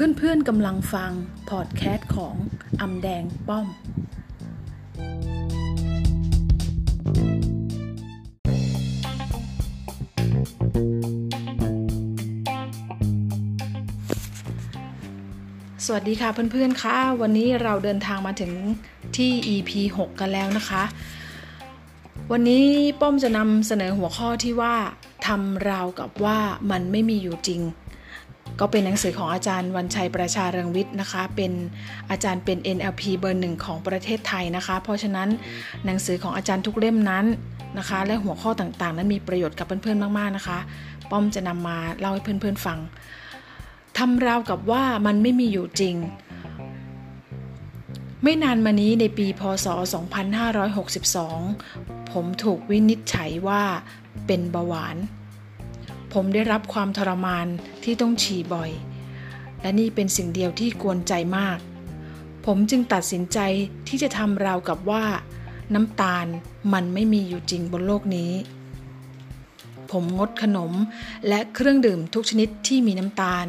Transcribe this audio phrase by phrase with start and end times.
[0.00, 1.12] เพื่อนๆกำลังฟัง
[1.50, 2.34] พอดแคสต์ของ
[2.80, 3.66] อำแดงป้อม
[15.84, 18.52] สวัสดีค่ะเพื่อนๆค่ะวันนี้เราเดินทางมาถึง
[19.16, 20.82] ที่ EP 6 กันแล้วนะคะ
[22.32, 22.66] วันนี้
[23.00, 24.74] ป้อมจะนำเสนอหัวข้อที่ว่า
[25.26, 26.38] ทำราวกับว่า
[26.70, 27.62] มันไม่มีอยู่จริง
[28.60, 31.52] ก็เป็นหนังสือของอาจารย์วันชัยประชาเรืองวิทย์นะคะ เป็น
[32.10, 35.28] อาจารย์เป็น NLP เบอร์หนึ่งของประเทศไทยนะคะ เพราะฉะนั้น
[35.84, 37.24] หนังสือของอาจารย์ทุกเล่มนั้น
[37.78, 40.58] นะคะ และหัวข้อต่างๆ นั้นมีประโยชน์กับเพื่อนๆมาก ๆนะคะ
[41.10, 42.78] ป้อมจะนำมาเล่าให้เพื่อนๆฟัง
[43.98, 45.96] ทำราวกับว่ามันไม่มีอยู่จริง
[48.22, 49.66] ไม่นานมานี้ในปีพศ
[51.28, 53.62] 2562 ผมถูกวินิจฉัยว่า
[54.26, 54.96] เป็นเบาหวาน
[56.12, 57.46] ผมได้รับความทรมาน
[57.84, 58.70] ที่ต้องฉี่บ่อย
[59.60, 61.58] และนี่เป็นสิ่งเดียวที่กวนใจมาก
[62.46, 63.38] ผมจึงตัดสินใจ
[63.88, 65.04] ที่จะทำราวกับว่า
[65.74, 66.26] น้ำตาล
[66.72, 68.32] มันไม่มีอยู่จริงบนโลกนี้
[69.90, 70.72] ผมงดขนม
[71.28, 73.46] และเครื่องดื่มทุกชนิดที่มีน้ำตาล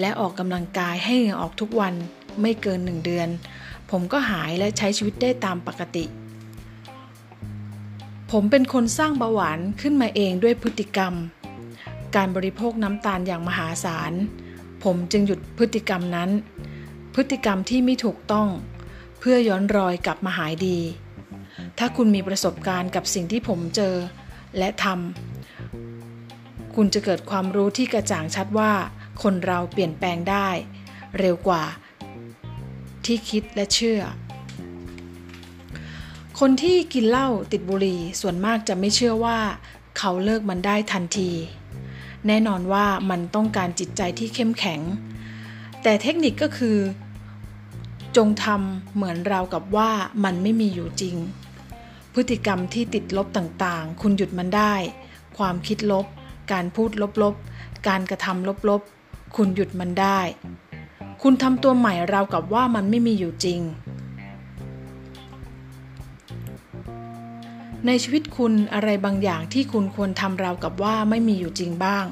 [0.00, 1.94] และออกกำลังกายให้เหงื่อออกทุกวัน
[2.40, 3.28] ไม่เกินหนึ่งเดือน
[3.90, 6.04] ผมก็หายและใช้ชีวิตได้ตามปกติ
[8.30, 11.14] ผมเป็นคนสร้างเบาหวานขึ้นมาเองด้วยพฤติกรรม
[12.16, 14.12] การบริโภคน้ำตาลอย่างมหาศาล
[14.84, 16.30] ผมจึงหยุดพฤติกรรมนั้น
[17.14, 18.48] พฤติกรรมที่ไม่ถูกต้อง
[19.18, 20.78] เพื่อย้อนรอยกลับมาหายดี
[21.78, 23.94] ถ้าคุณมีประสบการณ์กับสิ่งที่ผมเจอ
[24.58, 28.72] และทำคุณจะเกิดความรู้ที่กระจ่างชัดว่า
[29.22, 30.48] คนเราเปลี่ยนแปลงได้
[31.18, 31.64] เร็วกว่า
[33.04, 34.00] ที่คิดและเชื่อ
[36.40, 39.38] คนที่กินเหล้าติดบุหรี่ส่วนมากจะไม่เชื่อว่า
[39.98, 41.30] เขาเลิกมันได้ทันที
[42.26, 44.80] แน่นอนว่ามันต้องการจิตใจที่เข้มแข็ง
[45.82, 46.78] แต่เทคนิคก็คือ
[48.16, 49.90] จงทำเหมือนเรากับว่า
[50.24, 51.16] มันไม่มีอยู่จริง
[52.14, 54.74] พฤติกรรมที่ติดลบต่างๆ คุณหยุดมันได้
[55.38, 56.06] ความคิดลบ
[56.52, 56.90] การพูด
[57.22, 60.20] ลบๆ การกระทำลบๆ คุณหยุดมันได้
[61.22, 63.60] คุณทำตัวใหม่ราวกับว่ามันไม่มีอยู่จริง
[67.86, 72.06] ในชีวิตคุณอะไรบางอย่างที่คุณควรทำราวกับว่าไม่มีอยู่จริงบ้าง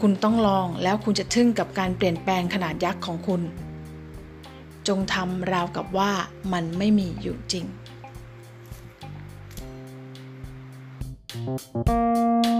[0.00, 3.42] คุณต้องลองแล้วคุณจะทึ่งกับการเปลี่ยนแปลงขนาดยักษ์ของคุณ
[4.88, 6.10] จงทำราวกับว่า
[6.52, 7.66] มันไม่มีอยู่จริง
[11.46, 12.55] Thank you.